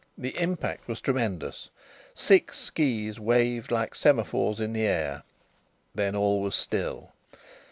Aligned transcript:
The 0.17 0.35
impact 0.41 0.87
was 0.87 0.99
tremendous. 0.99 1.69
Six 2.15 2.57
skis 2.57 3.19
waved 3.19 3.69
like 3.69 3.93
semaphores 3.93 4.59
in 4.59 4.73
the 4.73 4.81
air. 4.87 5.21
Then 5.93 6.15
all 6.15 6.41
was 6.41 6.55
still. 6.55 7.11